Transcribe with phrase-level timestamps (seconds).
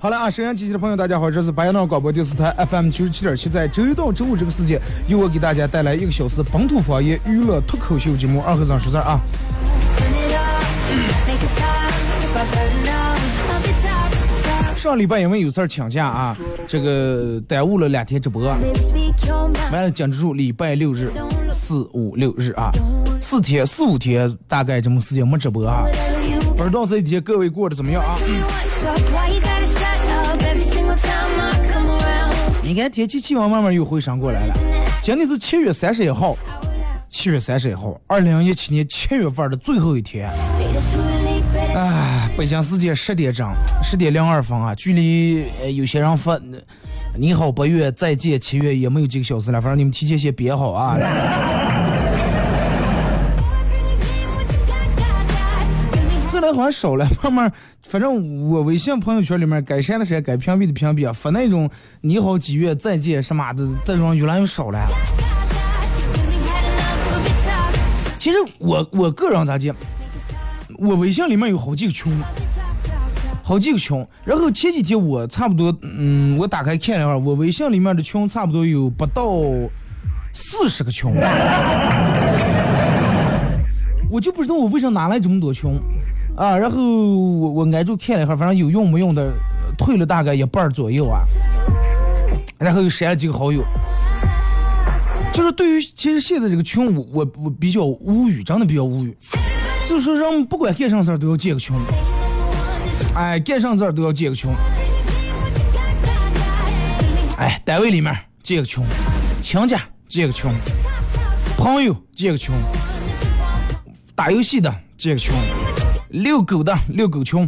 [0.00, 9.18] 好了啊，沈阳机器的朋友，大家好，这是白杨闹广播电视台 FM 九十七点七，在周一到周五这个时间，由我给大家带来一个小时本土方言娱乐脱口秀节目《二和尚十三》啊。
[14.76, 18.44] 上礼拜因为有事儿请假啊，这个耽误了两天直播。
[18.44, 21.10] 完了，坚持住礼拜六日、
[21.50, 22.70] 四五六日啊，
[23.18, 25.86] 四天四五天大概这么时间没直播啊。
[26.54, 28.14] 不知道这几天各位过得怎么样啊？
[32.62, 34.54] 你看天气气温慢慢又回升过来了。
[35.00, 36.36] 今天是七月三十一号，
[37.08, 40.30] 七月三十一号，二零一七年七月份的最后一天。
[42.36, 43.48] 北京时间十点整，
[43.80, 46.40] 十点零二分啊，距离呃有些人发呃
[47.16, 50.98] 你好八月再见七月也没有几个小时了，反正你们提前先别好啊。
[56.32, 57.52] 后来好像少了，慢慢，
[57.86, 61.70] 反正我微信朋友圈里面该删的删，该屏蔽的屏蔽啊，发那种
[62.00, 64.84] 你好几月再见什么的，这种越来越少了。
[68.18, 69.74] 其实我我个人咋讲，
[70.78, 72.12] 我微信里面有好几个群，
[73.42, 74.06] 好几个群。
[74.24, 79.24] 然后前几天我差不多，嗯，我打开看了一下，我微信里面的群差不多有不到
[80.32, 81.10] 四十个群。
[84.10, 85.70] 我就不知道我为啥哪来这么多群
[86.36, 86.56] 啊！
[86.56, 89.32] 然后我我挨住看了一下，反正有用没用的，
[89.76, 91.22] 退了大概一半左右啊。
[92.58, 93.64] 然后又删了几个好友。
[95.32, 99.16] 就是对于其实现在这个群，我我我比较无语，真的比较无语。
[99.86, 101.76] 就是说人不管干啥事儿都要建个群，
[103.14, 104.50] 哎，干啥事儿都要建个群，
[107.36, 108.82] 哎，单位里面建个群，
[109.42, 109.78] 亲家
[110.08, 110.50] 建个群，
[111.56, 112.54] 朋友建个群，
[114.14, 115.34] 打游戏的建个群，
[116.08, 117.46] 遛狗的遛狗群，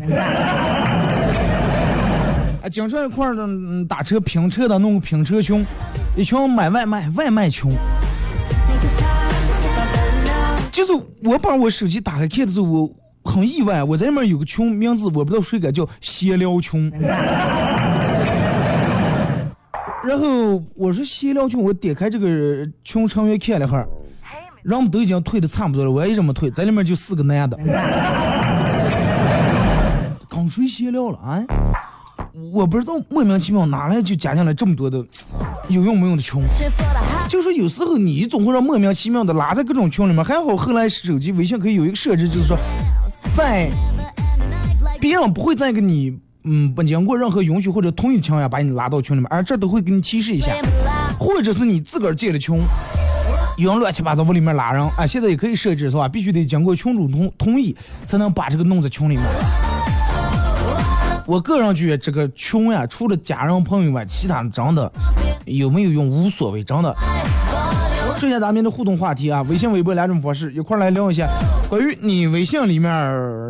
[2.62, 3.48] 啊，经常一块儿的
[3.88, 5.64] 打车拼车的弄个拼车群，
[6.16, 7.72] 一群买外卖外卖群。
[10.76, 10.92] 就是
[11.25, 12.91] 我把我手机打开看的时候，我
[13.25, 16.92] 很意外，我在里面有个群，名字我不知道谁改，叫闲聊群。
[20.04, 23.82] 然后我说闲聊群，我点开这个群成员看了哈，
[24.65, 27.56] 人们都已经退的差不多了，我也这么退，在里面就四个男的，
[30.28, 31.42] 跟谁闲聊了啊？
[32.53, 35.03] 我不知道莫名其妙哪来就加进来这么多的
[35.70, 36.38] 有用没用的群。
[37.28, 42.56] 就说有时候你总会让莫名其妙的拉在各种群里面，还好后来手机微信可以有一个设置，就是说，
[43.37, 43.69] 在
[45.00, 50.53] 别人不会在给你嗯不经过任何允许或者同意情况下把你拉到群里面，而这都会给你提示一下，
[51.19, 52.62] 或者是你自个儿建的群，
[53.59, 56.09] 有人乱七八糟往里面拉人，哎，现在也可以设置是吧？
[56.09, 59.24] 必须得经过群主同同意才能把这个弄在群里面。
[61.27, 64.92] 我个人觉得这个群呀，除了家人朋友外，其他的真的
[65.47, 66.95] 有没有用无所谓，真的。
[68.19, 71.28] 剩下咱们的互动话题啊，微信、微博两种方式，一块来聊一下
[71.69, 72.91] 关于你微信里面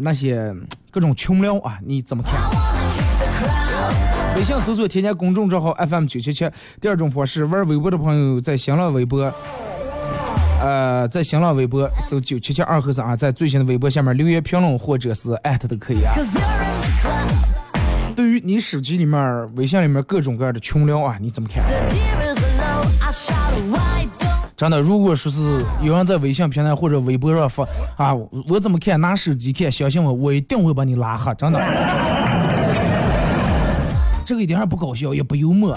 [0.03, 0.53] 那些
[0.91, 2.35] 各种群聊啊，你怎么看？
[4.37, 6.51] 微信搜索添加公众账号 FM 九七七。
[6.81, 9.33] 第二种方式，玩微博的朋友在新浪微博，
[10.61, 16.13] 呃，在新浪微博搜九七七二和尚啊，在最新的微博下面留言评论或者是艾特都可以啊。
[18.43, 21.65] 你手机里面、微信里面各种各样的群聊啊，你怎么看？
[24.57, 27.65] 真的，如果说是有人在微信平台或者微博上发
[27.97, 28.15] 啊，
[28.49, 31.61] 我怎么看拿手机看，相信我，我一定会把你拉黑，真的。
[34.25, 35.77] 这个一点也不搞笑，也不幽默，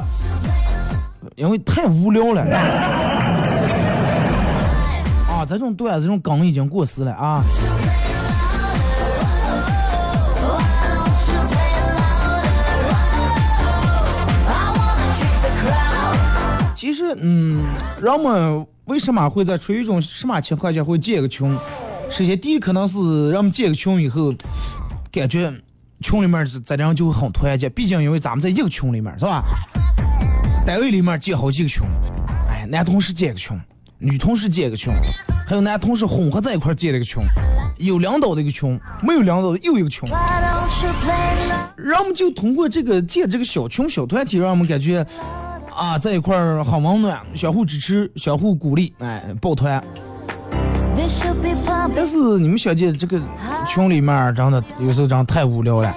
[1.35, 2.41] 因为太无聊了。
[5.27, 7.44] 啊，这种段子、这种梗已经过时了啊。
[16.79, 17.61] 其实，嗯，
[18.01, 21.53] 人们为什么会在处于一种什么情况下会建个群？
[22.09, 24.33] 首先，第一可能是人们建个群以后，
[25.11, 25.53] 感觉
[25.99, 27.67] 群里面这这样就会很团结。
[27.67, 29.43] 毕竟，因为咱们在一个群里面，是吧？
[30.65, 31.83] 单位里面建好几个群，
[32.49, 33.59] 哎，男同事建个群，
[33.97, 34.93] 女同事建个群，
[35.45, 37.21] 还有男同事混合在一块建了个群，
[37.79, 40.07] 有领导的一个群，没有领导的又一个群。
[41.75, 45.05] 人们就通过这个建这个小群小团体，让我们感觉。
[45.79, 49.81] 啊，在一块儿很温暖，相互支持，相互鼓励，哎，抱团。
[51.95, 53.17] 但是你们小姐这个
[53.65, 55.95] 群里面真的有时候真的太无聊了，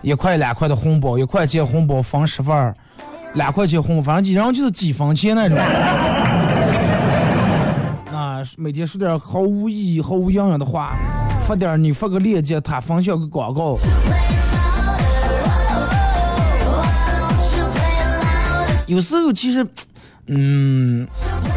[0.00, 2.72] 一块两块的红包，一块钱红包分十份儿，
[3.34, 5.58] 两块钱红包，反正基本上就是几分钱那种。
[8.16, 10.94] 啊，每天说点毫无意义、毫无营养的话，
[11.40, 13.76] 发点你发个链接，他分享个广告。
[18.86, 19.66] 有时候其实，
[20.26, 21.06] 嗯，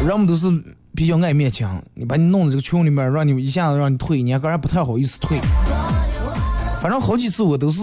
[0.06, 0.48] 人们都是
[0.94, 1.80] 比较爱面强。
[1.94, 5.40] 你把你弄到这个群里面，让你一下子让你退，你还个人不太好意思退。
[6.80, 7.80] 反正好几次我都是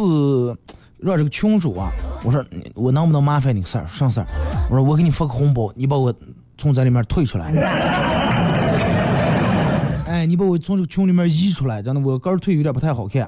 [1.00, 1.90] 让这个群主啊，
[2.24, 4.28] 我说我能不能麻烦你个事儿，啥事儿？
[4.70, 6.14] 我说我给你发个红包，你把我
[6.58, 7.52] 从这里面退出来。
[10.08, 13.28] 哎，你把我从这个群里面移出来，真的我个人退有点不太好看。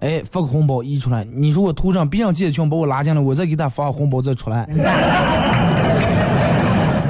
[0.00, 4.66] 哎，发个红包移出来，你说我图上别人建群把我拉进来，我再给他发个红包再出来。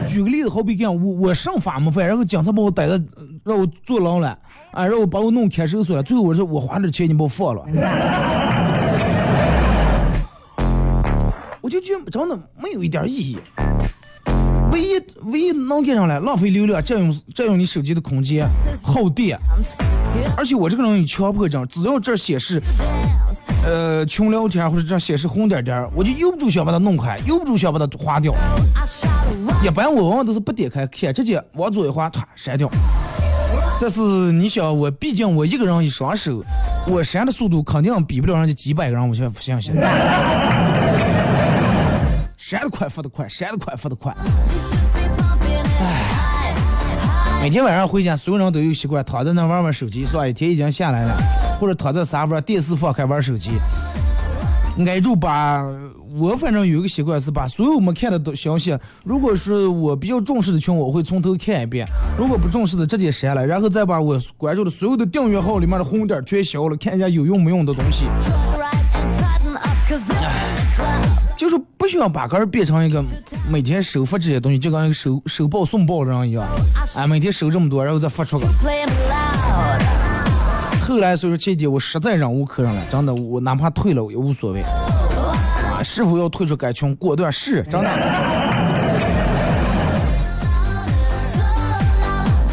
[0.07, 3.03] 举个例子，好比讲我我上法没犯，然后警察把我逮着，
[3.45, 4.39] 让我坐牢了，
[4.71, 7.65] 啊，让我把我弄看守所了，最后我说我花点钱你把我放了，
[11.61, 13.37] 我就觉得真的没有一点意义。
[14.71, 18.49] 唯一唯一能干上来，浪费流量，占用占用你手机的空间，
[18.83, 19.37] 耗电。
[20.37, 22.61] 而且我这个人有强迫症，只要这显示，
[23.65, 28.35] 呃，群聊天或者这显示红点点，我就由不住想把它弄开，由不住想把它划掉。
[29.63, 32.71] 一般我往往都是不点开看，直接往左一划，唰删掉。
[33.81, 36.43] 但是你想，我毕竟我一个人一双手，
[36.87, 39.75] 我删的速度肯定比不了人家几百个人，我现在不相信。
[42.39, 44.15] 删的快，发的快，删的快，发的快。
[47.47, 50.27] 每天晚上回家，所有人都有习惯躺在那玩玩手机，是吧？
[50.27, 51.17] 一天已经下来了，
[51.61, 53.53] 或者躺在沙发上，电视放开玩手机。
[54.85, 55.65] 挨住把，
[56.19, 61.87] 我反正有一个习惯是把所有没看的都消息，如果是我比较重视的群，我会从头看一遍；
[62.19, 68.07] 如果不重视的，直接删了，然后再把我关注的所有的订阅号里面的红点全消了，看一下有用没用的东西。
[71.37, 73.05] 就是不需要把个人变成一个
[73.51, 76.47] 每天收发这些东西，就跟一个收收报送报的人一样，
[76.95, 78.47] 啊，每天收这么多，然后再发出个。
[80.81, 84.63] 后来所以说前几我实在忍无可忍了，真的，我哪怕退了我也无所谓。
[84.63, 86.97] 啊，是否要退出该群？
[86.97, 87.91] 果断是，真的。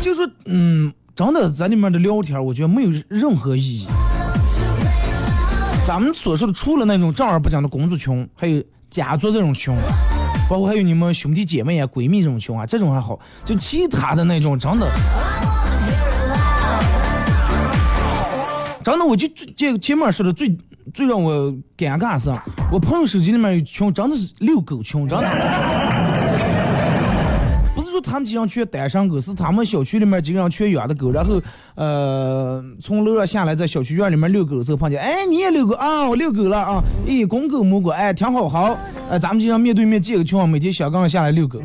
[0.01, 3.88] 就说，嗯，真的在里面的聊天，我觉得没有任何意义。
[5.86, 9.75] 咱们所说的，除了那种正儿八经的工作群，还有家族这种群，
[10.47, 13.19] 包括还有你们兄弟姐妹啊、闺蜜这种群啊，这种还好。
[13.43, 14.88] 就其他的那种，真的，
[18.83, 20.55] 真的，我就这前面说的最
[20.93, 22.31] 最让我尴尬是，
[22.71, 25.92] 我朋友手机里面有群，真的是遛狗群，真的。
[28.03, 31.41] 他们几上全单身狗，是他们小区里面几个人全养的狗，然后，
[31.75, 36.07] 呃，从楼上下来，在小区院里面遛狗的时候碰见，哎，你也遛狗啊？
[36.07, 36.83] 我遛狗了啊？
[37.07, 38.77] 咦，公狗母狗，哎，挺好，好，
[39.10, 41.60] 哎，咱们就像面对面建个群，每天小刚下来遛狗，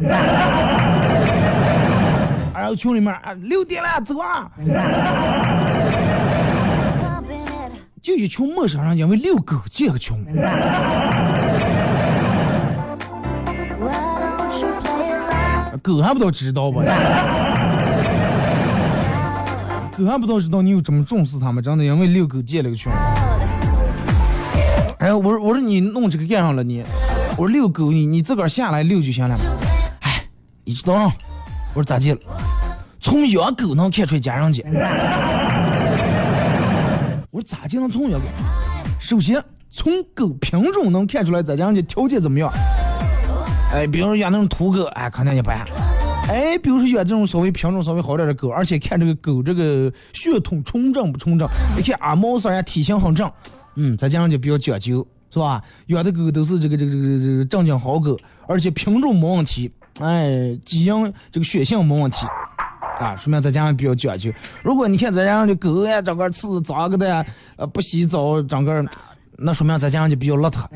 [2.54, 4.50] 然后群里面啊，六点了，走啊，
[8.00, 10.16] 就一群陌生人因为遛狗建个群。
[15.82, 16.82] 狗还不都知道吧？
[19.97, 21.62] 狗还不都知道你有这么重视它们？
[21.62, 22.92] 真的，因为遛狗建了个群。
[24.99, 26.85] 哎，我说我说你弄这个干上了你？
[27.37, 29.37] 我说遛狗你你自个儿下来遛就行了。
[30.00, 30.23] 哎，
[30.64, 31.11] 你知道？
[31.75, 32.18] 我说咋地了？
[33.00, 34.62] 从养狗能看出来家人家。
[37.30, 38.26] 我说咋就能从养狗？
[38.99, 42.52] 首先从狗品种能看出来咱家人家条件怎么样。
[43.72, 45.64] 哎，比如说养那种土狗，哎，肯定一般。
[46.28, 53.30] 哎，比如说养这种稍微品种稍微好点的狗，而且看这个狗这个血统纯正不纯正，你看啊毛色呀体型很正，
[53.76, 55.62] 嗯，再加上就比较讲究，是吧？
[55.87, 59.70] 养的狗都是这个这个这个这个正经好狗，而且品种没问题，
[60.00, 62.26] 哎，基因这个血性没问题。
[63.00, 64.32] 啊，说明在家比较讲究。
[64.62, 67.25] 如果你看咱家的狗呀，整个刺脏个的，
[67.56, 68.84] 呃，不洗澡，整个，
[69.37, 70.66] 那说明咱家就比较邋遢。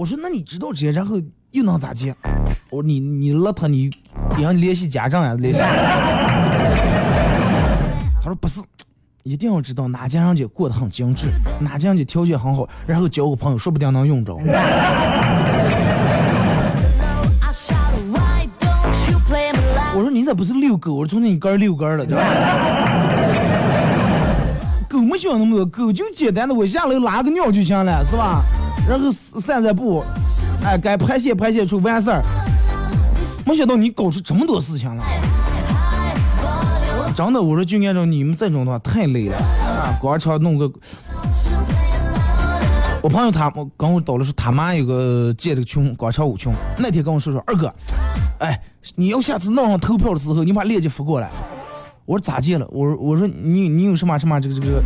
[0.00, 2.16] 我说，那你知道这，然后又能咋接？
[2.70, 3.90] 我说你你邋遢，你
[4.34, 5.60] 别让联系家长呀，联系。
[8.22, 8.62] 他说不是，
[9.24, 11.26] 一定要知道哪家人家过得很精致，
[11.60, 14.34] 哪家人家条件很好，然后交个朋友，说不定能用着。
[19.94, 20.94] 我说你咋不是遛狗？
[20.94, 22.24] 我说从你根遛根了，对吧？
[24.88, 28.42] 狗没想那么多，狗就简单的，我下楼拉个尿就行了，是吧？
[28.88, 30.02] 然后散散步，
[30.64, 32.22] 哎，该排泄排泄出完事儿。
[33.46, 35.02] 没想到你搞出这么多事情了，
[37.14, 39.96] 真的，我说就按照你们这种的话太累了啊！
[40.00, 40.70] 广场弄个，
[43.02, 47.72] 我朋友他跟我叨了说他妈有个建这个群，广场舞群，那天跟我说说二哥。
[48.38, 48.60] 哎，
[48.94, 51.30] 你要下次弄上投票的时候，你把链接发过来。
[52.04, 52.66] 我说咋借了？
[52.70, 54.82] 我说我说你你有什么什么这个这个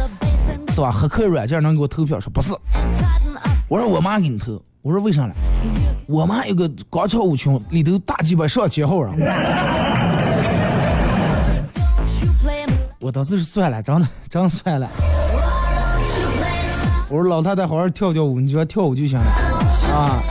[0.72, 0.90] 是吧？
[0.90, 2.18] 黑客软件能给我投票？
[2.20, 2.54] 说不是。
[3.74, 4.62] 我说我妈给你投。
[4.82, 5.34] 我说为啥呢？
[6.06, 9.12] 我妈有个广场舞群，里头大几百上千号啊。
[13.00, 14.88] 我当时是算了，真的真算了。
[17.10, 19.24] 我说老太太好好跳跳舞，你只要跳舞就行了
[19.92, 20.22] 啊。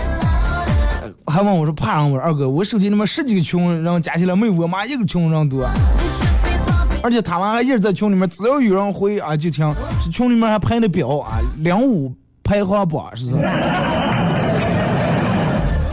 [1.28, 5.70] 还问我说怕上我说二哥，我手机里面十几个群，然后加起来没有我妈一个群人多，
[7.04, 13.36] 而且他妈还一直在群里面，只要有人回啊就听，这群里面还排的表啊，两五排行榜是是？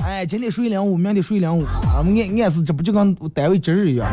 [0.04, 4.06] 哎，今天睡两五，明天睡两五，啊，俺俺是这不就跟单位值日一样？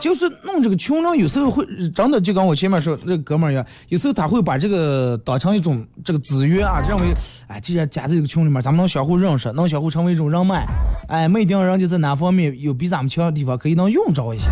[0.00, 7.12] 就是弄这个群呢，有时候会真的就跟我前面说那哥们儿一样，有时候他会把这个当成一种这个资源啊，认为
[7.46, 10.66] 哎，既然加在这个群里面，咱们能相互认识，能相互成为一种人脉，
[11.08, 14.50] 哎，没一定人家在哪方面有比咱们强的地方，可以能用着一下。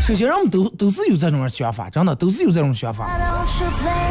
[0.00, 3.08] 首先，人们都都是有这种想法，真的都是有这种想法。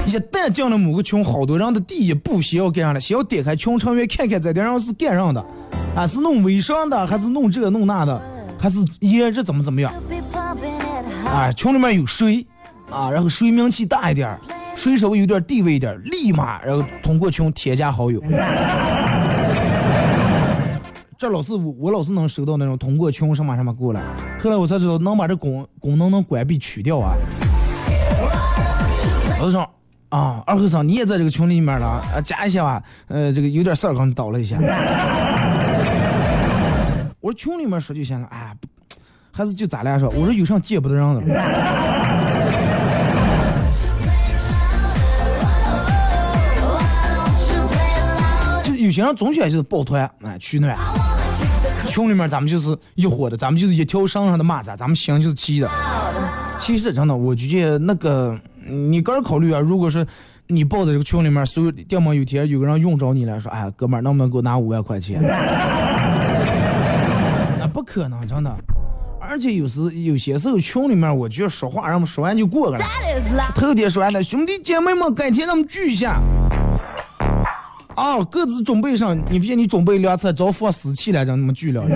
[0.05, 2.99] 一旦进了某个群，好多人的第一步先要干啥呢？
[2.99, 5.43] 先要点开群成员看看这点人是干啥的，
[5.95, 8.21] 啊，是弄微商的，还是弄这弄那的？
[8.57, 9.91] 还是也是怎么怎么样？
[11.25, 12.45] 啊，群里面有谁
[12.89, 13.09] 啊？
[13.09, 14.37] 然后谁名气大一点，
[14.75, 18.21] 谁稍微有点地位一点，立马然后通过群添加好友。
[21.19, 24.01] 这老是我，我老是能收到那种通过群什么什么过来。
[24.41, 27.13] 后来我才知道能把这功功能能关闭取掉啊。
[29.37, 29.69] 老师说
[30.07, 32.81] 啊，二和尚你也在这个群里面了啊，加一下吧。
[33.09, 34.55] 呃，这个有点事儿，刚倒了一下。
[37.19, 38.55] 我说群里面说就行了，哎，
[39.29, 40.07] 还是就咱俩说。
[40.11, 41.27] 我说有啥见不得人的了？
[48.63, 50.77] 就有些人总喜欢就是抱团，哎，取暖。
[51.89, 55.69] 群里面咱们就是一伙的，咱们就是一条绳上的蚂蚱，咱们心就是齐的。
[56.59, 60.05] 其实真的，我就觉得那个你个人考虑啊，如果是
[60.47, 65.21] 你报的这个群里面，所有要么有天有个人用着你了，说，哎，哥们儿，能不能给我拿五万块钱？
[67.59, 68.55] 那不可能，真的。
[69.21, 72.85] 而且有时有些时候群里面，我觉得说话，人们说完就过去了。
[73.53, 76.19] 头天说完的，兄弟姐妹们，改天咱们聚一下。
[77.99, 79.17] 啊，各自准备上。
[79.29, 81.85] 你发现你准备两次，着放死气来，让你们聚了。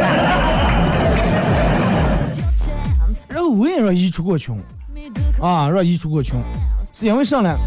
[3.30, 4.54] 然后我也让移出过群，
[5.42, 6.38] 啊，让移出过群，
[6.92, 7.58] 是因为啥呢？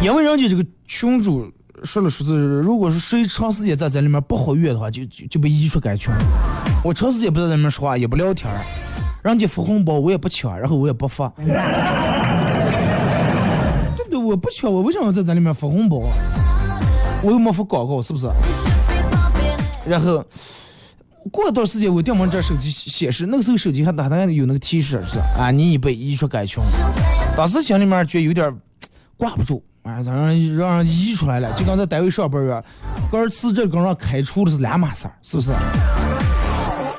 [0.00, 1.50] 因为人家这个群主。
[1.84, 6.10] 说了说是，如果是谁长时间在这里面不活跃的话，就就就被移出该群。
[6.82, 8.50] 我长时间不在里面说话，也不聊天，
[9.22, 11.30] 人家发红包我也不抢，然后我也不发。
[14.26, 16.02] 我不抢，我为什么在这里面发红包？
[17.22, 18.28] 我又没发广告，是不是？
[19.86, 20.24] 然后
[21.30, 26.60] 过一段时间，我电门这手机显示，那个时候手机还还还有那个提示，是啊，你已被移出该群。
[27.36, 28.52] 当时心里面觉得有点
[29.16, 29.62] 挂不住。
[29.82, 32.64] 啊，让人让人移出来了，就跟在单位上班儿，
[33.08, 35.52] 个人辞职跟让开除的是两码事儿，是不是？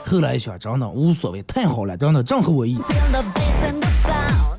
[0.05, 2.79] 后来一想，真的无所谓，太好了，真的正合我意。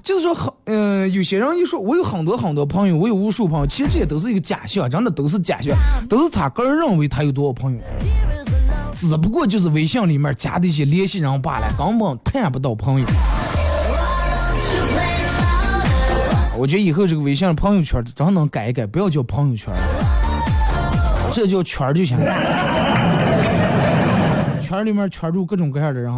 [0.08, 5.76] 就是说，很嗯，有些人一说，我有很多很多朋友，我有无数朋友，其实这些都是一个假象，真的都是假象，
[6.08, 7.78] 都是他个人认为他有多少朋友，
[8.94, 13.06] 只不过就是微信里面加的一些联系人罢了，根本谈不到朋友。
[16.56, 19.80] 我觉得以后这个微信朋友圈真能改一改，不要叫朋友圈了。
[21.30, 22.16] 这叫圈儿就行。
[24.58, 26.10] 圈儿里面圈住各种各样的人。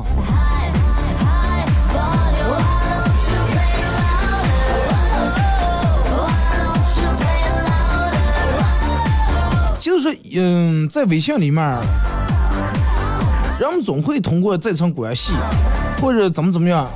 [9.80, 11.64] 就是嗯，在微信里面，
[13.58, 15.32] 人们总会通过这层关系，
[16.00, 16.86] 或者怎么怎么样，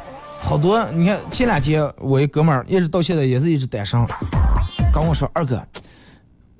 [0.43, 3.99] 好多你看前两天我一哥们儿，一直到现在也是一直单身，
[4.93, 5.67] 跟我说二哥，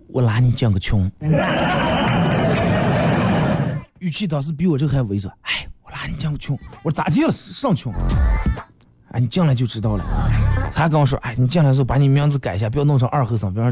[0.09, 1.13] 我拉你进个群，
[3.99, 7.93] 语气当时比我这还猥琐，哎，我拉你进个群，我说咋进了上群？
[9.13, 10.05] 哎，你进来就知道了。
[10.75, 13.71] 他跟我说，哎，你进来的时候把你名字改一下，不要弄成二和尚，不要。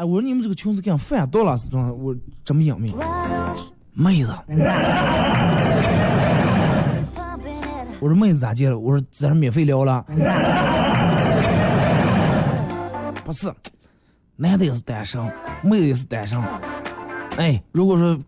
[0.00, 2.96] 哎，我说你们这个裙子跟饭到了是装，我这么隐秘，
[3.92, 4.34] 妹子。
[7.98, 8.78] 我说妹子咋接了？
[8.78, 10.02] 我说在这免费聊了。
[13.22, 13.52] 不是，
[14.36, 15.22] 男的也是单身，
[15.62, 16.42] 妹子也是单身。
[17.36, 18.18] 哎，如果说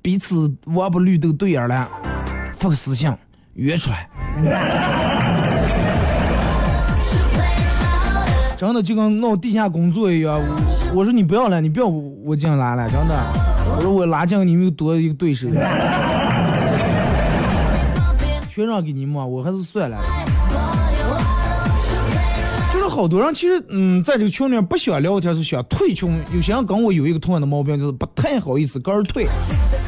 [0.00, 1.88] 彼此玩不绿豆对眼了，
[2.54, 3.12] 发个私信
[3.54, 4.08] 约出来。
[8.56, 13.14] 真的就跟闹地下工作一样，我我说你不要了，你不要我进来了，真的，
[13.76, 15.46] 我说我拉进你们又多一个对手，
[18.48, 19.98] 全让给你们，我还是算了。
[22.72, 26.10] 就是好多人其实，嗯，在这个群里面不想聊天，是想退群。
[26.34, 29.26] 有些人跟我有一个同样的毛病，就是不太好意思个人退。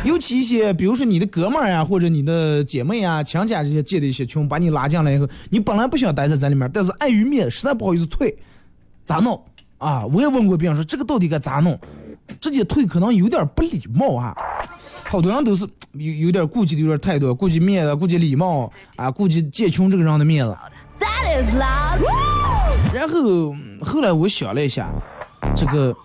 [0.04, 8.36] 尤其一些，比如说你的哥们儿呀，或者你的姐妹呀、亲家这些借的一些群，把你拉进来以后，你本来不想待在这里面，但是碍于面，实在不好意思退。
[9.08, 9.42] 咋弄
[9.78, 10.04] 啊？
[10.12, 11.80] 我也问过别人说这个到底该咋弄？
[12.42, 14.36] 直接退可能有点不礼貌啊。
[15.06, 20.54] 好多人都是有有点顾忌的有点态度，顾及面子，顾及礼貌啊，顾及建群这个人的面子。
[22.92, 24.90] 然后后来我想了一下，
[25.56, 25.96] 这个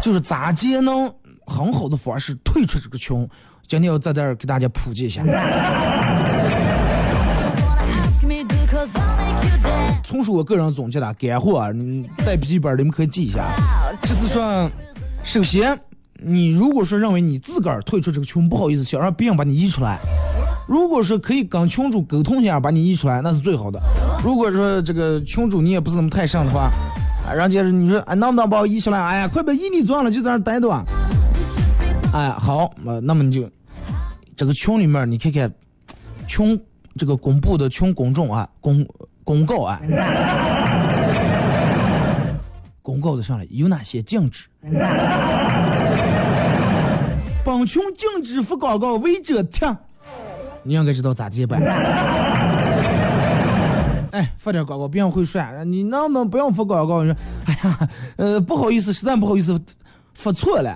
[0.00, 1.12] 就是咋接能
[1.46, 3.28] 很好的方式退出这个群？
[3.66, 5.22] 今天要在这儿给大家普及一下。
[10.14, 13.52] 纯属我个人总结的干货啊，你带笔记本你们可以记一下。
[14.00, 14.70] 就是说，
[15.24, 15.76] 首先，
[16.20, 19.98] 你如果说认为你自个儿退出这个群不好意思，想让别人把你移出来，
[20.68, 23.80] 如果说可以跟群主沟通一下把你移出来，那是最好的。
[24.22, 26.70] 如果说这个群主你也不是那么太上的话，
[27.26, 29.02] 啊，然后接着你说哎能不能把我移出来？
[29.02, 30.84] 哎呀，快把移你转了，就在那待着啊。
[32.12, 33.50] 哎，好，那那么你就
[34.36, 35.52] 这个群里面你看看
[36.28, 36.56] 群
[36.96, 38.86] 这个公布的群公众啊公。
[39.24, 39.80] 公告啊！
[42.82, 44.46] 公告的上来有哪些禁止？
[47.42, 49.74] 本群禁止发广告，违者停。
[50.62, 51.58] 你应该知道咋接办？
[54.12, 57.02] 哎，发点广告，别人会说你能不能不用发广告？
[57.02, 59.58] 你说，哎呀，呃，不好意思，实在不好意思，
[60.14, 60.70] 发错了。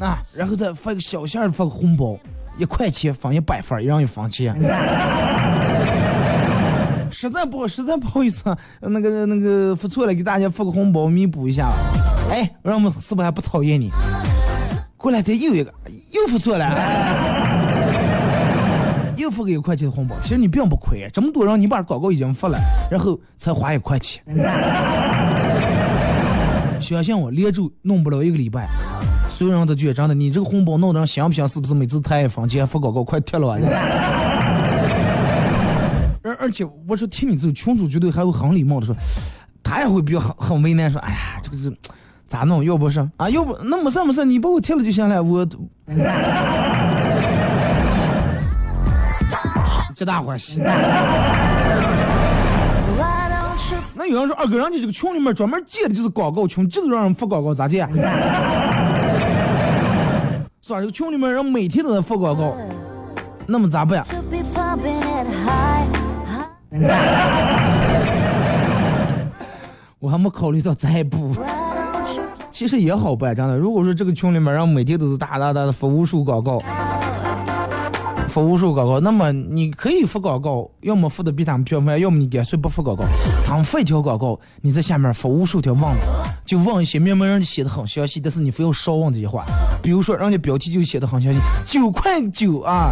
[0.00, 2.18] 啊，然后再发个小线发个红包。
[2.58, 4.54] 一块钱分一百份，一人一分钱。
[7.18, 8.44] 实在不好，实在不好意思，
[8.78, 11.72] 那个那个付错了，给大家发个红包弥补一下。
[12.30, 13.90] 哎，让我们是不是还不讨厌你？
[14.98, 15.72] 过两天又一个，
[16.12, 16.66] 又付错了，
[19.16, 20.14] 又付个一块钱的红包。
[20.20, 22.58] 其实你并不亏，这么多人你把广告已经发了，
[22.90, 24.22] 然后才花一块钱。
[26.78, 28.68] 相信我，连住弄不了一个礼拜。
[29.30, 31.48] 所有人都觉得真的，你这个红包弄得香不香？
[31.48, 33.52] 是不是每次他一分钱发广告快贴了？
[33.52, 34.35] 啊
[36.46, 38.94] 而且我说听你这个群主绝对还会很礼貌的说，
[39.64, 41.76] 他也会比较很很为难说，哎呀，这个是
[42.24, 42.64] 咋弄？
[42.64, 45.20] 要不是啊，要不那没事没事，你把我贴了就行了。
[45.20, 45.44] 我
[49.92, 50.60] 皆大欢喜。
[53.94, 57.92] 那有人说二哥，人家这个群里面专门建的就是广告群，就是让人发广告，咋建？
[57.92, 58.00] 是
[60.72, 60.78] 吧？
[60.80, 62.56] 这个群里面人每天都在发广告，
[63.48, 64.06] 那么咋办？
[69.98, 71.34] 我还没考虑到这一步。
[72.50, 73.58] 其实也好办，真的。
[73.58, 76.58] 如果说这个群里面人每天都是大大大的发无数广告，
[78.28, 83.04] 发无数广告，那么你可以发广告，要么发的比他们漂亮，要么你干脆不发广告。
[83.44, 85.82] 他们发一条广告，你在下面发无数条问，
[86.46, 89.44] 就问一些明明人家写的很详细，但是你非要少问这些话。
[89.82, 92.90] 比如说，人家标题就写的很详细，九块九啊，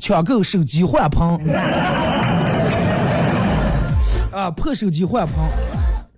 [0.00, 1.20] 抢购手机换屏，
[4.36, 5.34] 啊，破手机换屏，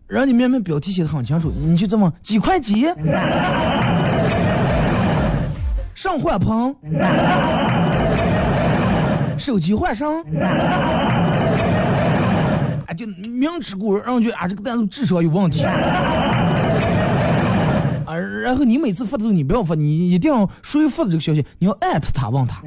[0.08, 2.88] 人家明明标题写的很清楚，你就这么几块几，
[5.94, 6.74] 上换屏，
[9.38, 10.20] 手机换上，
[12.88, 15.62] 啊，就明知故问，觉得啊这个弹幕智商有问题。
[15.62, 15.72] 啊，
[18.42, 22.62] 然后你每次发的时候，你不要发，你一定要谁发的这个消息，你要艾特他问他，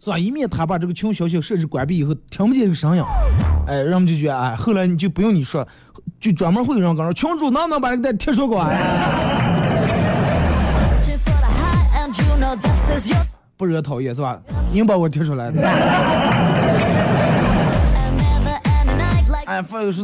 [0.00, 0.18] 是吧？
[0.18, 3.04] 以免他把这个群消息设置关闭以后听不见这个声音，
[3.66, 5.66] 哎，人们就觉得哎，后来你就不用你说，
[6.18, 8.66] 就专门会有人跟说群主能不能把这个带贴出关？
[13.58, 14.40] 不惹讨厌是吧？
[14.72, 15.60] 您把我贴出来的。
[19.44, 20.02] 哎，发个是，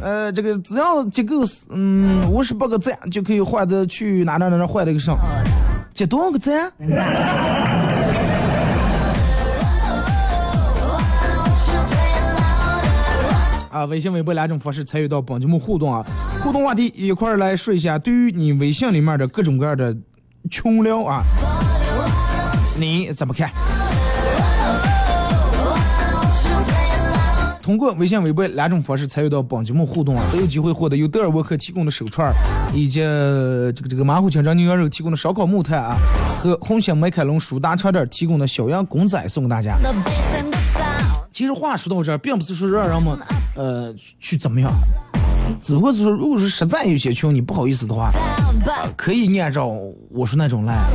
[0.00, 5.18] 呃，这个只要结够嗯五十八个赞，就可以换的去哪哪哪哪换那个上，
[5.92, 6.72] 结多少个赞？
[13.72, 16.04] 啊，微信、微博两种方式参与到本节目互动啊，
[16.42, 19.96] 互动话题一块儿来说一下，对于你微信里面的各种各样的
[20.50, 21.22] 群聊啊，
[22.78, 23.50] 你怎么看？
[27.62, 32.30] 通过微信、微博两种方式参与到本节目互动啊，都有机会获得由德尔沃克提供的手串，
[32.74, 35.96] 以及这个这个马虎清蒸牛羊肉提供的烧烤木炭啊，
[36.38, 39.78] 和红星美凯龙舒达茶店提供的小羊公仔送给大家。
[41.32, 43.18] 其实话说到这儿，并不是说让人们
[43.56, 44.70] 呃去怎么样，
[45.62, 48.10] 只不过是说，如果是实在有些群你不好意思的话，
[48.96, 49.66] 可以按照
[50.10, 50.90] 我说那种来，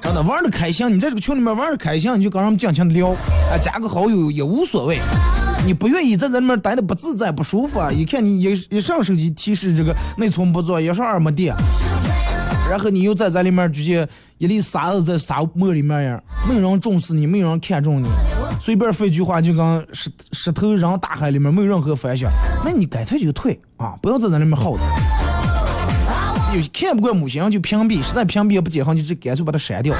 [0.00, 4.98] 真的玩的开心，你在这个群里面玩的开心，你就跟人们尽情的聊，啊，加个好友也无所谓。
[5.66, 7.90] 你不愿意在这里面待的不自在不舒服啊！
[7.90, 11.54] 一看你一一上手机提示这个内存不足，一上二没电，
[12.70, 14.08] 然后你又在这里面直接
[14.38, 18.06] 一粒沙子在沙漠里面呀，没人重视你，没有人看重你，
[18.58, 22.30] 随便说句话就跟石石头扔大海里面，没有任何反响，
[22.64, 23.94] 那你该退就退啊！
[24.02, 24.82] 不要在那里面耗着。
[26.54, 29.94] 有看不惯某些人就屏蔽，实在屏蔽也不解恨，就干脆把它删掉。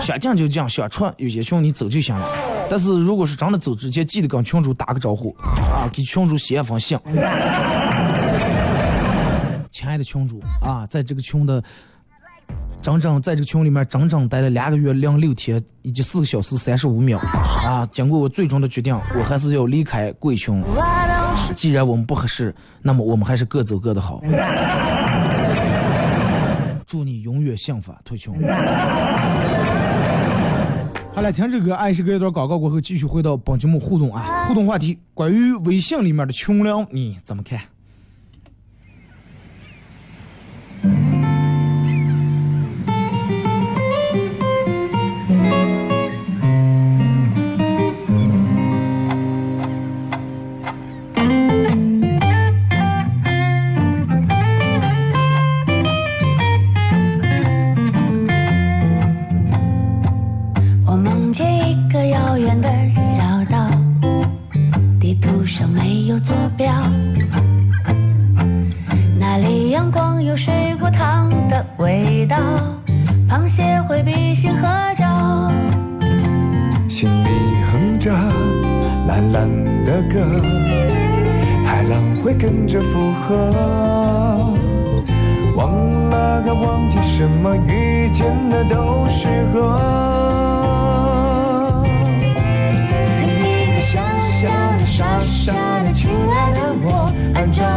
[0.00, 2.26] 想进就进，想出有些群你走就行了。
[2.68, 6.98] 但是如果是真的走之前，记得跟群主打个招呼啊，给群主写一封信。
[9.70, 11.62] 亲爱的群主啊，在这个群的
[12.82, 20.60] 整整在这个群里面整整待了两个月零六天以及四个小时三十五秒啊，经过我最终的决定，我还是要离开贵群。
[21.54, 24.20] 既然我们不合适，那么我们还是各走各的好。
[26.84, 28.34] 祝你永远幸福，退群。
[31.14, 37.60] 好了，听这个爱是隔一段广告过后，继续回到本节目互动啊，互动话题，关于微信里面的群聊，你怎么看？
[61.32, 63.66] 看见一个遥远的小岛，
[65.00, 66.70] 地图上没有坐标。
[69.18, 72.36] 那里阳光有水果糖的味道，
[73.26, 75.50] 螃蟹会比心合照。
[76.86, 77.28] 心里
[77.72, 78.12] 哼着
[79.08, 79.48] 蓝蓝
[79.86, 80.20] 的歌，
[81.64, 84.52] 海浪会跟着附和。
[85.56, 90.51] 忘了该忘记什么，遇见的都适合。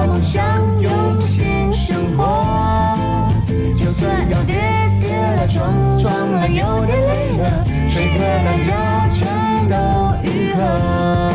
[0.05, 0.43] 梦想，
[0.79, 2.95] 用心生活。
[3.75, 4.55] 就算要跌
[5.01, 8.71] 跌了撞撞了，有点累了，谁个能脚
[9.13, 9.75] 全都
[10.29, 11.34] 愈合？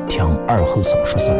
[0.11, 1.37] 听二后生说事儿。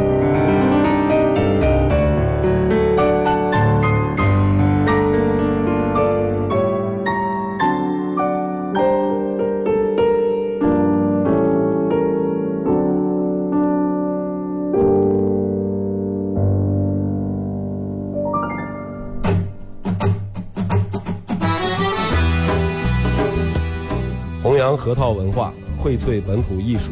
[24.41, 26.91] 弘扬核桃文化，荟萃本土艺术。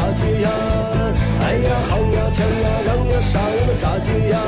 [0.00, 0.50] 咋接呀
[1.42, 4.40] 哎呀好呀抢呀让呀啥呀那咋接呀。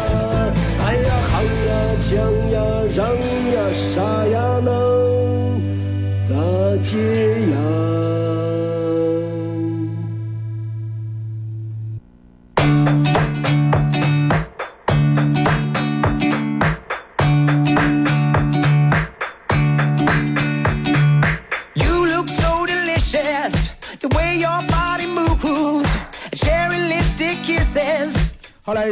[0.86, 2.10] 哎呀好呀抢
[2.52, 2.56] 呀
[2.96, 3.00] 让
[3.52, 5.60] 呀啥呀能
[6.24, 6.34] 咋
[6.82, 6.96] 接
[7.52, 8.01] 呀？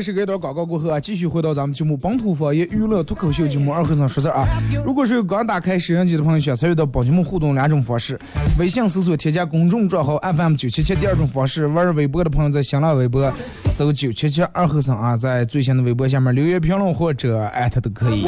[0.00, 4.46] 是给一段广告过后啊，继续回到咱们节目本土方言娱乐脱口秀节目二和尚说事儿啊。
[4.84, 8.18] 如果是刚打开摄像机的朋友，想参与到本节目互动两种方式：
[8.58, 13.32] 微信搜索添加公众账号 FM 九七七；第二种方式，玩微博的朋友在新浪微博
[13.70, 18.26] 搜九七七二和尚啊，在最新的微博下面留言评论或者艾特都可以。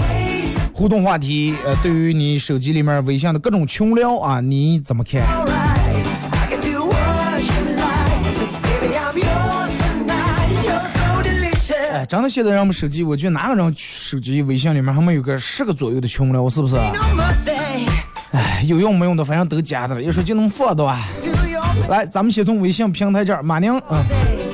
[0.74, 5.22] 互动话题，呃，对于你手机里面微信的各种群聊啊，你怎么看？
[12.12, 16.76] 真的现在让我们手机，我觉得哪个人手机微信里面还没有个十个左右的群聊，是不是
[18.32, 21.08] 哎，有用没用的，反正都加的了，有时候就能放的吧。
[21.88, 24.04] 来，咱们先从微信平台这儿，马宁，嗯，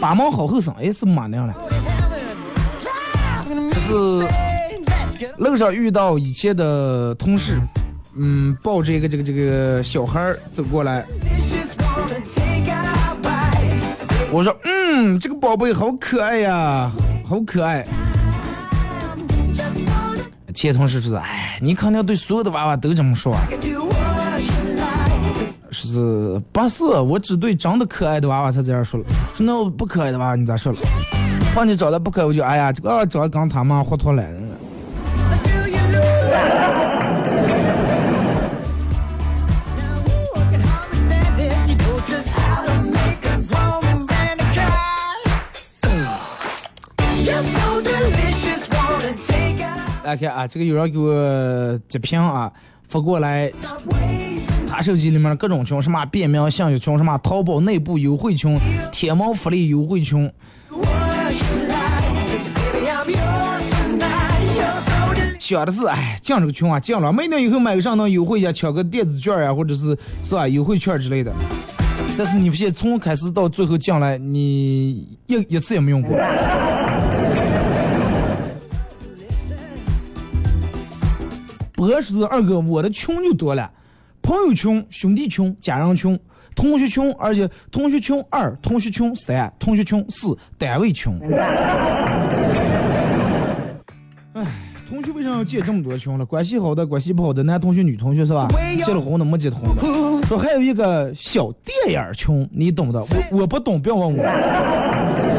[0.00, 1.52] 八毛好后生，哎，是马宁了。
[3.72, 4.24] 这是
[5.38, 7.60] 路上遇到以前的同事，
[8.14, 11.04] 嗯，抱着一个这个这个小孩儿走过来.
[14.30, 16.88] 我说，嗯，这个宝贝好可爱呀，
[17.28, 17.84] 好可爱。
[20.54, 23.42] 前同事说，哎，你肯定对所有的娃娃都这么说啊。
[25.70, 26.84] 是不是？
[27.00, 29.06] 我只对长得可爱的娃娃才这样说了。
[29.34, 30.78] 说那我不可爱的娃娃你咋说了？
[31.52, 34.24] 况且长得不可爱，我就哎呀，这个长得跟他妈活脱了。
[50.08, 52.50] 来看啊，这个有人给我截屏啊，
[52.88, 53.52] 发过来，
[54.66, 58.58] 他手机里面各种群，什么便民信息群，什么淘宝内部优惠群，
[58.90, 60.32] 天猫福利优惠群，
[65.38, 69.94] 想的是哎进这个群啊进了，没定以后买个上当优惠一下，抢个电子券呀、或者是
[70.24, 71.30] 是吧优惠券之类的。
[72.16, 76.16] 但是你发现从开始到最后进来，你一一次也没用过。
[81.78, 83.70] 博士二哥，我的群就多了，
[84.20, 86.18] 朋友群、兄弟群、家人群、
[86.56, 91.12] 同学群，而且同学群二、同学群三、同学群四、单位群。
[94.32, 94.44] 哎，
[94.88, 96.26] 同学为啥要建这么多群了？
[96.26, 98.48] 关系好的、关系不好的，男同学、女同学是吧？
[98.84, 100.26] 结了婚的、没结婚的。
[100.26, 102.98] 说还有一个小电影群，你懂的，
[103.30, 105.37] 我我不懂，不要问我。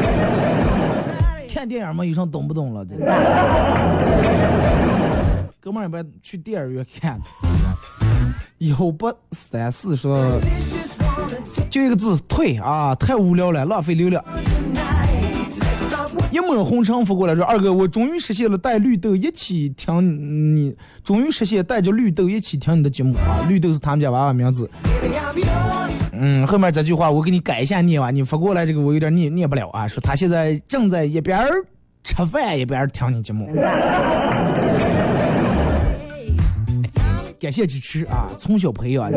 [1.60, 2.82] 看电影嘛，有啥懂不懂了？
[2.86, 2.96] 这
[5.60, 7.20] 哥们儿一般去电影院看，
[8.56, 10.40] 以后不三四说
[11.68, 14.24] 就一个字退啊，太无聊了，浪费流量。
[16.30, 23.44] 一抹红尘拂过来说：“二哥，我终于实现了带绿豆一起听你，终于实现带着绿豆一起听你的节目啊！
[23.48, 24.70] 绿豆是他们家娃娃名字。
[26.12, 29.88] 嗯，后面这句话我给你改一下念吧，你发过来这个我有点念念不了啊。
[29.88, 31.44] 说他现在正在一边
[32.04, 33.48] 吃饭一边听你节目。
[37.40, 39.10] 感谢支持啊，从小培养。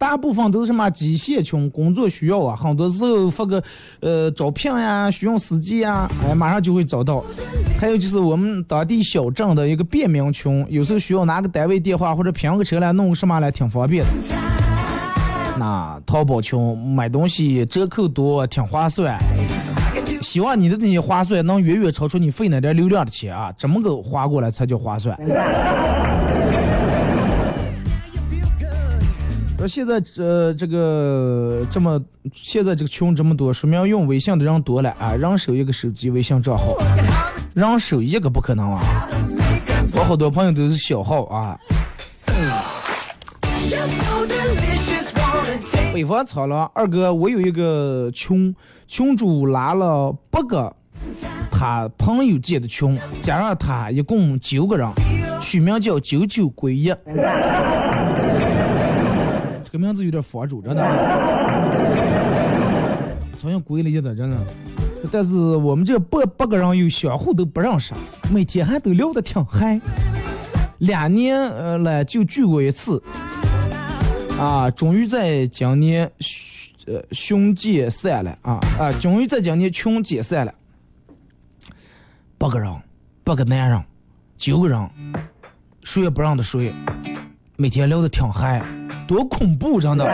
[0.00, 3.62] 大部分都是什么机械群，工作需要啊，很多时候发个
[4.00, 7.22] 呃招聘呀，需要司机呀，哎，马上就会找到。
[7.78, 14.10] 还有就是我们当地小镇的一个便民群，有时候需要拿个单位电话或者拼个车来弄个什么来，挺方便的。
[15.58, 19.18] 那淘宝群，买东西折扣多，挺划算。
[20.22, 25.14] 希望你的那些划算能远远超出你费那点流量的钱啊，怎么个花过来才叫划算。
[29.60, 32.00] 说现在这这个这么
[32.32, 36.78] 现在这个群这么多，说明用微信的人多了啊，人手一个手机微信账号，
[37.52, 39.06] 人手一个不可能啊。
[39.94, 41.58] 我好多朋友都是小号啊。
[45.92, 50.74] 北方草了，二哥，我有一个群，群主拉了八个
[51.52, 54.88] 他朋友建的群，加上他一共九个人，
[55.38, 56.90] 取名叫九九归一。
[59.70, 60.82] 这个名字有点佛主，真的，
[63.40, 64.36] 好像归了一的，真的。
[65.12, 67.94] 但是我们这八八个人又相互都不认识，
[68.32, 69.80] 每天还都聊得挺嗨。
[70.78, 73.00] 两年呃了就聚过一次，
[74.40, 76.10] 啊，终于在今年
[76.86, 80.52] 呃兄解散了啊啊，终于在今年群解散了。
[82.36, 82.74] 八个人，
[83.22, 83.80] 八个男人，
[84.36, 84.90] 九个人，
[85.84, 86.74] 谁也不让的谁，
[87.60, 88.62] 每天聊的挺嗨。
[89.06, 90.04] 多恐怖，真的！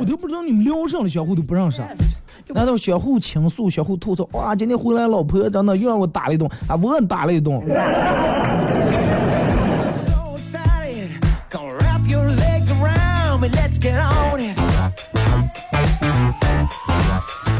[0.00, 1.80] 我都不知道你们聊上了，相互都不认识，
[2.48, 4.28] 难道相互倾诉、相互吐槽？
[4.32, 7.56] 哇，今天回来老婆真的又让我打了一顿啊，我打了一顿。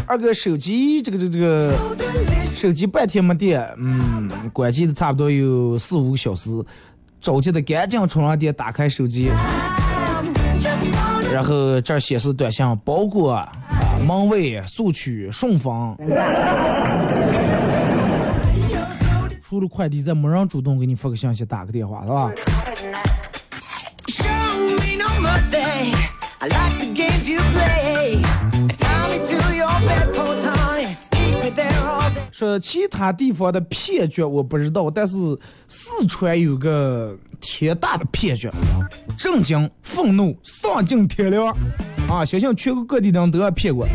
[0.09, 1.73] 二哥，手机这个这这个
[2.57, 6.51] 手机半天没电，嗯，关机的差不多有四五个小时。
[7.23, 9.31] 着急的赶紧充上电，打开手机，
[11.33, 13.53] 然后这儿显示短信包裹啊，
[14.07, 15.97] 门卫速取顺丰。
[19.41, 22.33] 除了快递，再没人主动给你发个信息、打个电话，是吧？
[32.31, 35.15] 说其他地方的骗局我不知道，但是
[35.69, 38.51] 四川有个天大的骗局，
[39.17, 41.49] 震惊、愤怒、丧尽天良
[42.09, 42.25] 啊！
[42.25, 43.87] 相信全国各地的人都要骗过。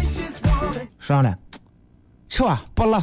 [0.99, 1.37] 上来，
[2.29, 2.99] 吃吧，不辣。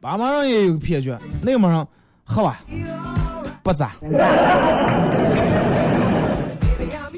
[0.00, 1.86] 巴马上也有个骗局，内蒙人
[2.24, 2.60] 喝吧，
[3.62, 3.92] 不咋。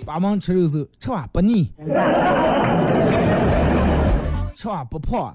[0.04, 1.70] 八芒吃肉时吃完不腻，
[4.54, 5.34] 吃完不胖。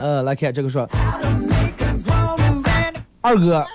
[0.00, 0.88] 呃，来看这个说，
[3.20, 3.66] 二哥，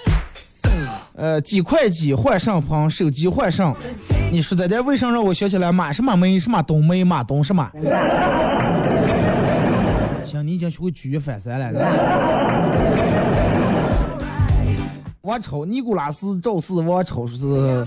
[1.15, 3.75] 呃，几块几换上房，手机换上，
[4.31, 7.69] 你说这点为啥让我想起来马什么梅什么东梅马东什么？
[10.33, 11.71] 行，你已经学会举一反三了。
[15.21, 17.85] 王超，尼古拉斯赵四，王超是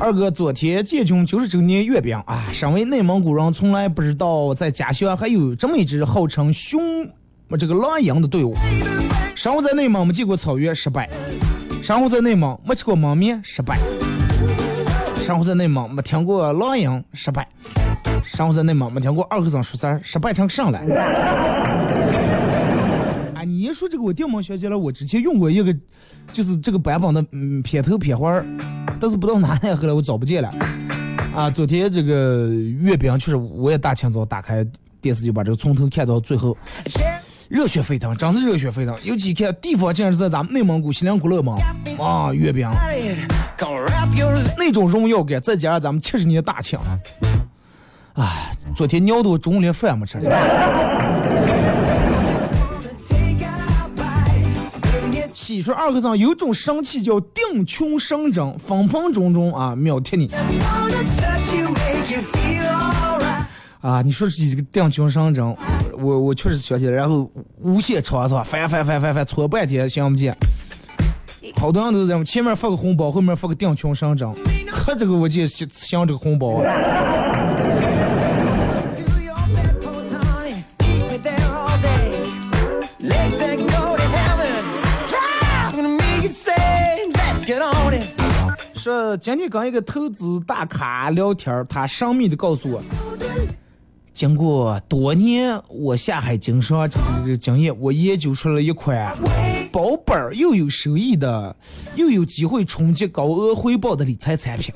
[0.00, 0.30] 二哥。
[0.30, 2.44] 昨天建军九十周年阅兵啊！
[2.52, 6.80] 身为内蒙古人，从来不知道在家乡还有这么一支号称“熊”
[7.58, 8.54] 这个狼鹰的队伍。
[9.36, 11.04] 生活在内蒙没见过草原，失败；
[11.82, 13.76] 生活在内蒙没吃过焖面，失败；
[15.22, 17.46] 生活在内蒙没听过狼鹰，失败。
[18.28, 20.80] 生活在内蒙没听过二和尚说三儿，失败成上来。
[23.34, 25.74] 啊，你一说这个，我电毛想起来，我之前用过一个，
[26.30, 28.44] 就是这个版本的嗯片头片花儿，
[29.00, 30.52] 但是不知道哪来，后来我找不见了。
[31.34, 34.64] 啊，昨天这个阅兵确实，我也大清早打开
[35.00, 36.54] 电视就把这个从头看到最后，
[37.48, 38.94] 热血沸腾，真是热血沸腾。
[39.04, 41.56] 尤其看地方竟然是在咱们内蒙古锡林郭勒嘛，
[41.98, 42.68] 啊，阅兵，
[44.58, 46.78] 那种荣耀感，再加上咱们七十年大清。
[48.18, 50.18] 哎，昨天尿的我中午连饭没吃。
[55.32, 60.28] 喜说二和尚有种神器叫定群神针，分分钟钟啊秒贴你
[63.80, 64.02] 啊！
[64.02, 65.56] 你说起这个定群神针，
[65.92, 68.42] 我我确实想起来，然后无限长是吧？
[68.42, 70.36] 翻翻翻翻翻，搓半天想不见。
[71.54, 74.28] 好多人都是这样，前面发个红包，后面发个定群神针，
[74.66, 76.60] 可，这个我就想想这个红包。
[89.16, 92.82] 今天跟一个投资大咖聊天，他神秘的告诉我，
[94.12, 99.16] 经过多年我下海经商这这这经验，我研究出了一款
[99.72, 101.54] 保本又有收益的，
[101.94, 104.74] 又有机会冲击高额回报的理财产品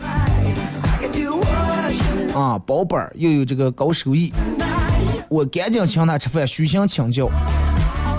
[2.35, 4.33] 啊，保本又有这个高收益。
[5.29, 7.29] 我赶紧请他吃饭，虚心请教。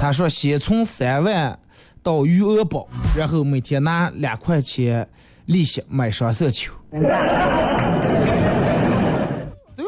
[0.01, 1.57] 他说先从三万
[2.01, 5.07] 到余额宝，然后每天拿两块钱
[5.45, 6.73] 利息买双色球。
[6.91, 7.03] 对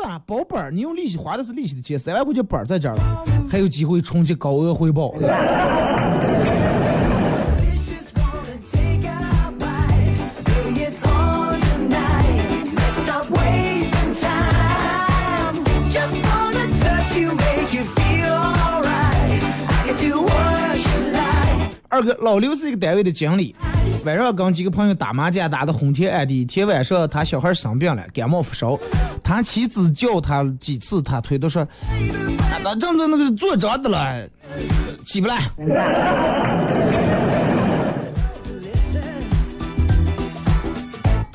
[0.01, 0.20] 吧？
[0.26, 5.14] 保本儿，你用利息花的是利息的钱，三万块钱本儿在这儿了，还有机会冲击高额回报。
[21.88, 23.56] 二哥，老刘是一个单位的经理，
[24.06, 26.41] 晚上跟几个朋友打麻将打的昏天暗地。
[26.41, 28.78] 一天晚上，他小孩生病了，感冒发烧，
[29.24, 34.30] 他妻子叫他几次，他推都说：“啊那正正那个坐着的了，
[35.03, 35.39] 起不来。”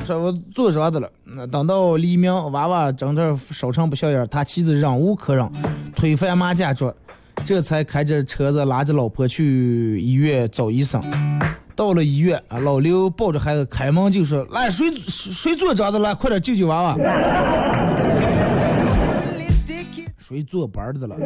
[0.06, 5.50] 说我坐着的了，那等到黎明，娃娃整这烧成不像样，他妻子忍无可忍，
[5.96, 6.94] 推翻麻将桌，
[7.44, 11.02] 这才开着车子拉着老婆去医院找医生。
[11.76, 16.14] 到了医院，啊，老刘抱着孩子开门就说：“来，谁谁做长子了？
[16.14, 16.96] 快点救救娃娃！
[20.18, 21.16] 谁做板子了？”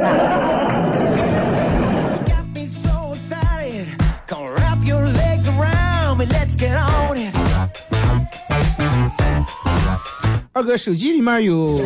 [10.57, 11.81] 二哥，手机里面有，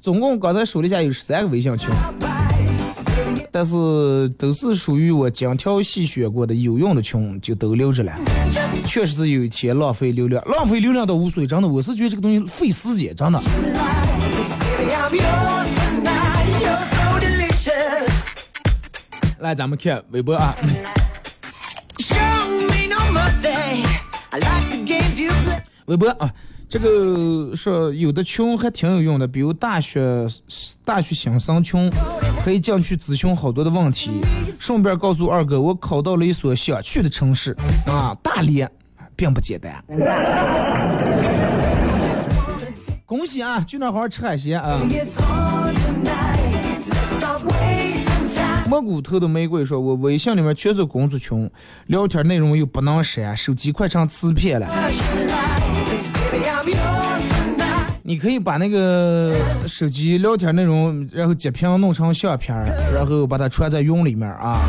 [0.00, 1.90] 总共刚才手底下有十三个微信群。
[3.58, 8.12] 但是都是属于我精挑细选过的，有用的群就都留着了。
[8.86, 11.66] 确实是有钱浪费流量，浪费流量倒无所谓，真的。
[11.66, 13.42] 我是觉得这个东西费时间，真的。
[19.40, 20.54] 来，咱们看微博啊。
[25.86, 26.32] 微博啊。
[26.68, 30.28] 这个说有的群还挺有用的，比如大学
[30.84, 31.90] 大学新生群，
[32.44, 34.20] 可以进去咨询好多的问题。
[34.58, 37.56] 顺便告诉二哥，我考到了一所想去的城市
[37.86, 38.70] 啊，大连，
[39.16, 39.82] 并不简单。
[43.06, 44.78] 恭喜啊，去那好好吃海鲜啊！
[48.68, 51.50] 摸骨头的玫瑰说：“我微信里面全是工作群，
[51.86, 54.68] 聊天内容又不能删，手机快成磁片了。
[58.08, 59.36] 你可以把那个
[59.66, 62.56] 手机聊天内容，然后截屏弄成相片，
[62.94, 64.62] 然后把它传在云里面啊。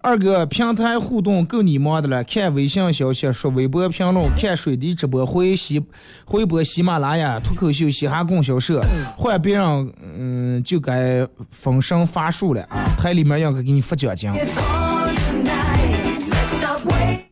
[0.00, 5.84] 二哥，平台互动够你忙的了，看微信消息，说微博评论，看水滴直播，回喜
[6.24, 8.82] 回播喜马拉雅、脱口秀、嘻哈供销社，
[9.14, 12.82] 换别人嗯就该封神发数了啊！
[12.96, 14.32] 台里面应该给你发奖金。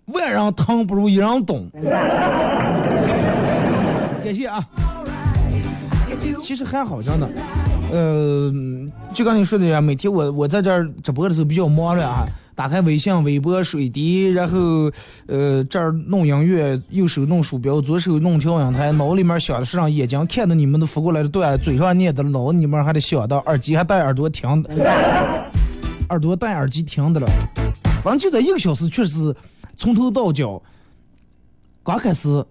[0.09, 1.71] 万人疼不如一人懂。
[4.35, 4.67] 谢啊。
[6.41, 7.29] 其实还好，真的。
[7.93, 8.53] 呃，
[9.13, 14.91] 就刚你说的呀，每天我我在这儿直播的时候比较忙了啊，打开微信、微博、水滴，然后
[15.27, 24.71] 呃这儿弄音乐，右手弄鼠标，左手弄调音台，脑里面想的是让眼睛看到你们都发过来的段，嘴上念的，脑里面还得想到，耳机还戴耳朵听的，
[26.09, 27.29] 耳朵戴耳机听的了。
[28.03, 29.35] 反正就在一个小时，确实
[29.77, 30.61] 从头到脚，
[31.83, 32.45] 刚开始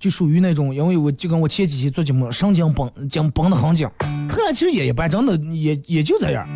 [0.00, 3.86] 就属于那种，因为我就跟我前几期做节目，神经绷紧绷得很紧，
[4.30, 6.48] 后来其实也一般，真的也也就这样。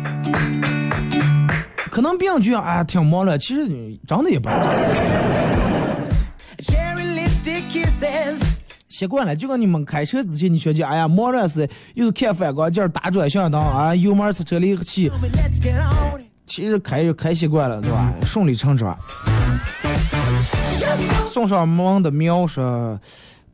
[1.91, 3.67] 可能别人觉得哎挺忙了，其实
[4.07, 4.61] 真的一般。
[6.57, 8.41] Cherry lipstick kisses.
[8.89, 15.11] 习惯了，就跟你们开车之前，你学姐，哎呀，忙了是又是看反光镜、打转向灯啊，油门、刹车、离合器.
[16.47, 18.11] 其实开开习惯了，对吧？
[18.23, 18.97] 顺理成章。
[21.27, 22.97] 送上门的喵说，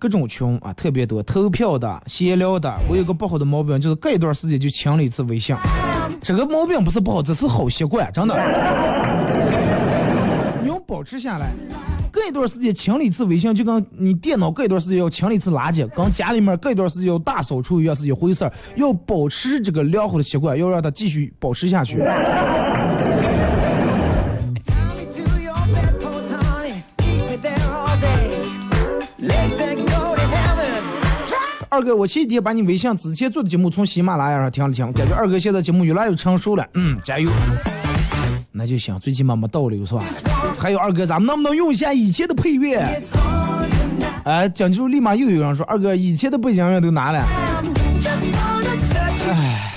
[0.02, 2.76] 各种群啊特别多，投票的、闲聊的。
[2.90, 5.56] 我有个不好的毛病，就是隔一段时间就清理一次微信，
[6.24, 8.34] 这个毛病不是不好，这是好习惯，真的。
[10.64, 11.52] 你要保持下来，
[12.12, 18.52] 隔一段时间清理一次微信，就跟你电脑隔一段时间要清理一次垃圾，跟家里面隔一段时间要大扫除一样是一回事儿。
[18.76, 22.00] 要保持这个良好的习惯，要让它继续保持下去。
[31.82, 37.28] 二哥，我前几天把你微信之前做的节目从喜马拉雅上听了听，感觉二哥现在节目越来越成熟了，嗯，加油。
[38.52, 40.04] 那就行，最起码没倒流是吧？
[40.60, 44.22] 还有二哥，咱们能不能用一下以前的配乐？It's on tonight.
[44.26, 47.26] 哎，讲究立马又有人说，二哥以前的背景音乐都拿了，
[49.28, 49.74] 哎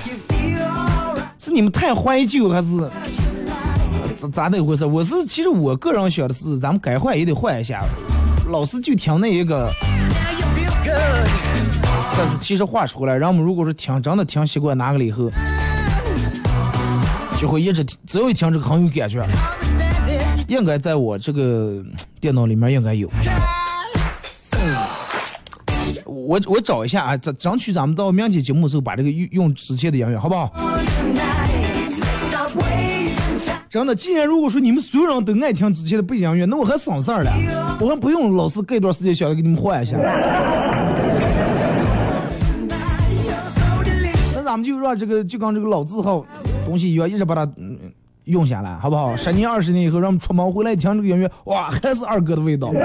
[1.38, 2.68] 是你们太怀旧还是
[4.20, 4.84] 咋咋的回事？
[4.84, 7.82] 我是其实我个人想的是，咱们该换也得换一下，
[8.50, 9.70] 老是就听那一个。
[12.16, 15.30] 但是其实话说回来，人们如果是听真的听习惯哪个了以后，
[17.36, 19.26] 就会一直听，只要一听这个很有感觉，
[20.46, 21.82] 应该在我这个
[22.20, 23.10] 电脑里面应该有。
[26.04, 30.50] 我我找一下啊，争争取咱们到明天节目的时候把这个用用之前的音乐，好不好？
[33.68, 37.32] 真的，既然如果说你们所有人都爱听之前的背景音乐，那我还省事儿了，
[37.80, 39.96] 我还不用老是隔一段时间想着给你们换一下。
[44.54, 46.24] 咱们就让这个就跟这个老字号
[46.64, 47.76] 东西一样，一直把它嗯
[48.26, 49.16] 用下来，好不好？
[49.16, 52.70] 十年二十年以后，让我们出门回来一听这个音乐，哇， 还是二哥的味道。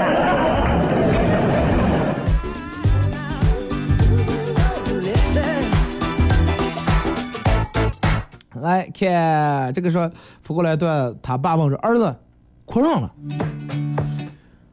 [8.60, 10.10] 来看这个说，
[10.42, 12.16] 扶过来段，他爸问说：“儿子，
[12.64, 13.12] 哭上了。”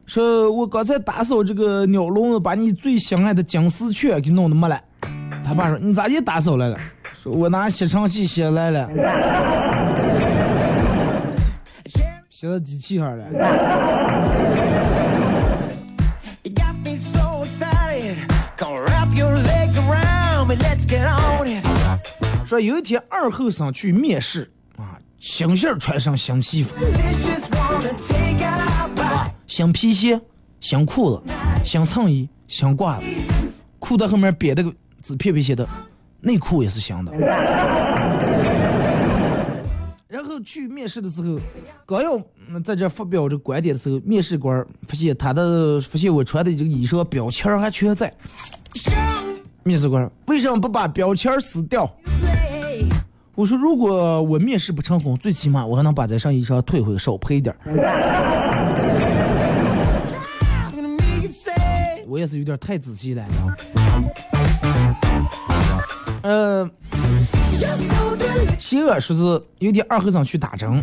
[0.04, 4.80] 说：“我刚才打扫这个鸟笼子，把你最心爱的金丝雀给弄得没了。”
[5.48, 6.78] 他爸说：“你咋又打扫来了？”
[7.22, 8.86] 说：“我拿吸尘器吸来了，
[12.28, 13.24] 吸到机器上了。”
[22.44, 26.74] 说有一天二后生去面试啊，新鞋穿上新西服，
[29.46, 30.20] 新皮鞋、
[30.60, 31.22] 新裤子、
[31.64, 33.06] 新衬衣、新褂子，
[33.78, 34.70] 裤子后面别的个。
[35.02, 35.66] 纸片片写的，
[36.20, 37.12] 内裤也是香的。
[40.08, 41.38] 然后去面试的时候，
[41.86, 42.18] 刚要
[42.48, 48.12] 嗯在这发表这观点的时候，面试官发现他的发现我穿的这个衣裳标签还全在。
[49.64, 51.88] 面试官为什么不把标签撕掉？
[53.34, 58.47] 我说如果我面试不成功，最起码我还能把这身衣裳退回，少赔点儿。
[62.08, 63.22] 我也是有点太仔细了。
[66.22, 66.64] 呃
[67.52, 68.58] ，You're so delicious.
[68.58, 70.80] 邪恶说是有点二和尚去打针，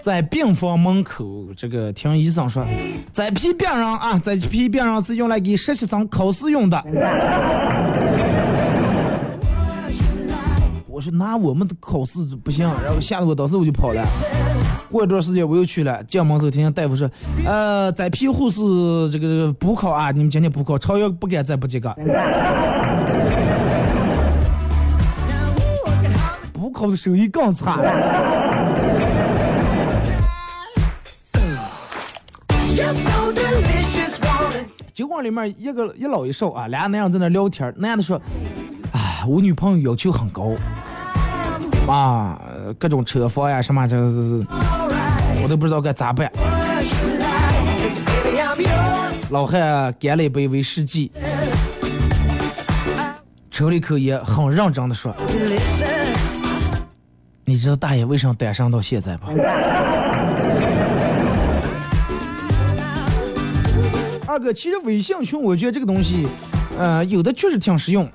[0.00, 2.66] 在病房门口这个听医生说，
[3.12, 6.82] 这批病人啊，这批病人是用来给实习生考试用的。
[10.88, 14.02] 我说那我们的考试不行，然后吓得我当时我就跑了。
[14.92, 17.10] 过一段时间我又去了，进门时候听见大夫说，
[17.46, 18.60] 呃，在批护士
[19.10, 21.88] 这个这个补考啊，你们今天补考，超越不敢再补几个。
[26.52, 27.90] 补考的手艺更差了。
[32.74, 34.18] You're so delicious.
[34.20, 38.20] Wanna 酒馆里面一个一老一少啊，俩男人在那聊天，男的说
[38.92, 40.52] ：“哎，我女朋友要求很高，
[41.88, 42.38] 啊，
[42.78, 44.46] 各种车房呀什么这这这，
[45.52, 46.32] 都不知道该咋办。”
[49.28, 51.12] 老汉干了一杯威士忌，
[53.50, 55.14] 抽了一口烟，很认真的说
[57.44, 59.28] 你知道大爷为什么单身到现在吧？”
[64.26, 66.26] 二哥，其实微信群，我觉得这个东西，
[66.78, 68.08] 呃，有的确实挺实用，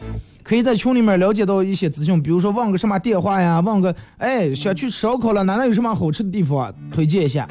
[0.47, 7.45] 可以在群里面了解到一些资讯，比如说问个什么电话呀，问个哎想去吃烧烤了，哪哪有什么好吃的地方啊，推荐一下，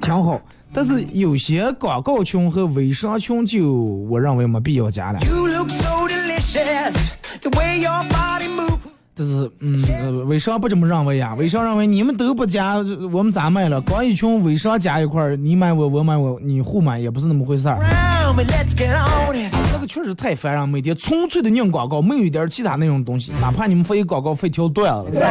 [0.00, 0.40] 挺好。
[0.72, 5.18] 但是有些广告群和微商群就我认为没必要加了。
[5.26, 7.10] You look so delicious.
[7.42, 8.83] The way your body moves.
[9.16, 11.34] 但是，嗯，呃微商不这么认为呀。
[11.36, 12.74] 微商认为你们都不加，
[13.12, 13.80] 我们咋卖了？
[13.80, 17.78] 光一群微商加一块儿，你买我，我买我，你互买也不是那么回事儿。
[18.36, 25.22] 那个确实太烦人，每天纯粹的硬广告，没有一点其他那种东西，哪怕你们发一广告费条段子。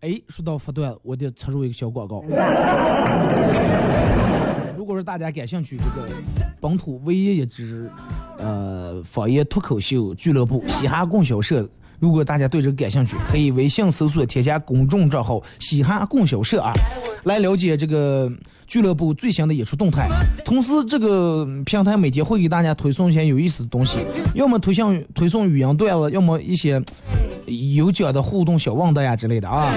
[0.00, 2.24] 哎，说到发段子，我得插入一个小广告。
[4.76, 6.08] 如果说大家感兴趣，这个
[6.60, 7.90] 本土唯一一支
[8.38, 11.68] 呃方言脱口秀俱乐部嘻哈供销社
[12.00, 16.72] 如果大家对这个感兴趣，可以微信搜索添加公众账号“嘻哈供销社”啊，
[17.24, 18.30] 来了解这个
[18.66, 20.08] 俱乐部最新的演出动态。
[20.44, 23.98] 同时，这个平台每天会给大家推送一些有意思的东西，
[24.34, 26.82] 要么推送推送语音段子，要么一些
[27.74, 29.72] 有奖的互动小问答呀之类的啊。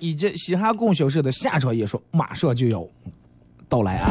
[0.00, 2.84] 以及嘻哈供销社的下场也说马上就要
[3.68, 4.10] 到来啊。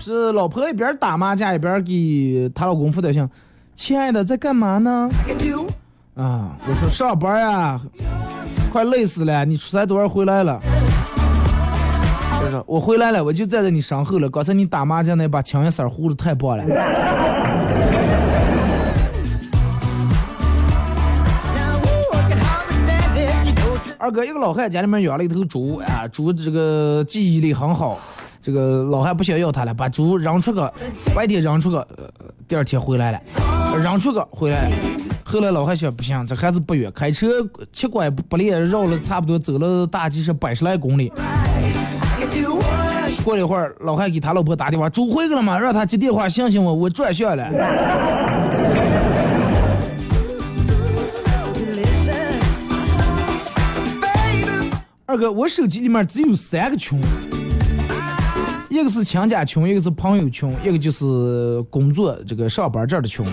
[0.00, 3.28] 是老婆一边打麻将一边给她老公发短信
[3.74, 5.10] 亲爱的在干嘛呢？
[6.14, 7.80] 啊我说上班啊
[8.72, 10.60] 快累死了你出差多少回来了？
[12.66, 14.28] 我回来了，我就站在你身后了。
[14.28, 16.64] 刚才你打麻将那把青颜色糊的太棒了。
[23.98, 27.98] 二哥，一个老汉家里面养了一头猪啊，猪这个记忆力很好，
[28.40, 30.60] 这个老汉不想要它了，把猪扔出去，
[31.12, 31.80] 白天扔出去，
[32.46, 33.20] 第二天回来了，
[33.82, 34.76] 扔出去回来了。
[35.24, 37.26] 后来老汉想，不行，这孩子不远，开车
[37.72, 41.12] 七拐八连绕了差不多走了大几十百十来公里。
[43.26, 45.58] 过了一会儿，老汉给他老婆打电话，猪回去了吗？
[45.58, 47.42] 让他接电话醒醒我，我转向了。
[55.06, 57.00] 二哥，我手机里面只有三个群，
[58.68, 63.26] 一个是亲家群，一个是朋友群，一个就是工作这个上班这儿的群。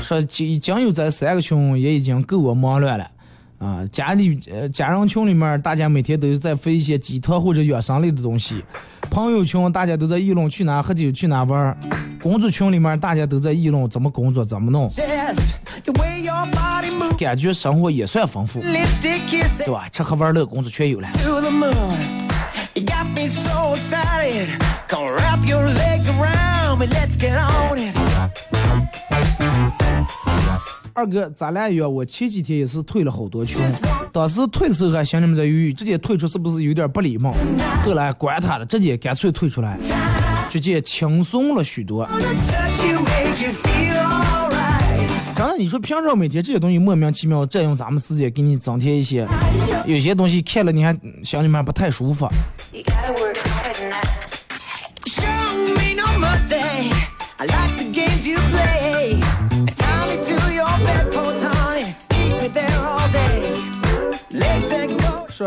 [0.00, 3.06] 说仅仅有这三个群也已经够我忙乱了。
[3.58, 8.56] 啊，家里呃家人群里面，大家每天都是在发一些鸡汤或者养生类的东西；
[9.10, 11.76] 朋友群大家都在议论去哪喝酒、去哪玩儿；
[12.22, 14.90] 工作群里面大家都在议论怎么工作、怎么弄.
[17.18, 19.88] 感觉生活也算丰富对吧？
[19.90, 21.08] 吃喝玩乐工作全有了。
[30.96, 33.60] 二哥，咱俩约我前几天也是退了好多群，
[34.10, 37.34] 当时退的时候还心里面在犹豫，直接退出是不是有点不礼貌？
[37.84, 39.78] 后来管他了，直接干脆退出来，
[40.48, 42.08] 直接轻松了许多。
[45.34, 49.28] 刚才你说平常每天这些东西莫名其妙占用咱们时间，给你增添一些，
[49.84, 52.26] 有些东西看了你还心里面不太舒服。
[57.38, 59.25] I like the games you play.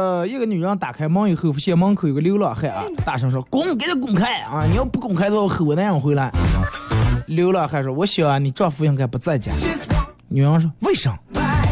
[0.10, 4.66] 呃一个女人打开门以后，发现门口有个流浪汉啊，大声说：“滚，给他滚开啊！
[4.68, 6.32] 你要不滚开的话，我吼我男人回来。”
[7.28, 9.51] 流浪汉说：“我想啊，你丈夫应该不在家。”
[10.28, 11.70] 女人说：“为什么？” bite.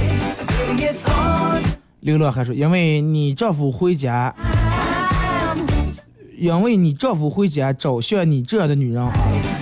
[0.67, 1.63] Baby, it's on.
[2.01, 4.31] 流浪汉说：“因为你丈夫回家，
[6.37, 9.03] 因为你丈夫回家找像你这样的女人，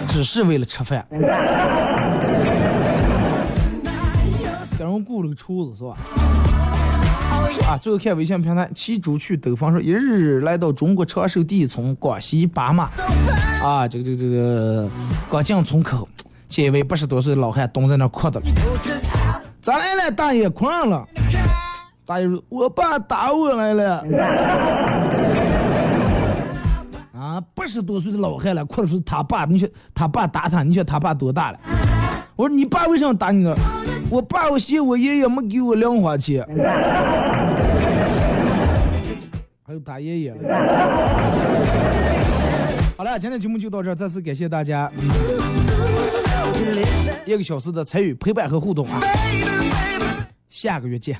[0.10, 1.08] 只是为了吃饭。”
[4.78, 5.96] 给人雇了个厨子是吧？
[7.68, 12.90] 啊，最后看微信平台，骑猪去兜风说，一日来到中国长寿第一村广西巴马，
[13.64, 14.90] 啊，这个这个这个
[15.30, 16.08] 刚进村口，
[16.48, 18.46] 见一位八十多岁的老汉蹲在那哭的了。
[19.62, 20.48] 咋来了，大爷？
[20.50, 21.06] 哭上了。
[22.06, 24.06] 大爷说：“我爸打我来了。”
[27.18, 31.58] 啊，八十多岁的老汉了，哭的是他爸，你说他爸打他，你说他爸多大了？
[32.36, 33.56] 我说你爸为什么打你呢？
[34.10, 36.46] 我爸我嫌我爷爷没给我零花钱。
[39.66, 40.38] 还有打爷爷了。
[42.98, 45.10] 好了，今天节目就到这儿，再次感谢大家、嗯
[47.26, 49.02] 一个小时的参与、陪伴和互动啊！
[50.48, 51.18] 下个月见。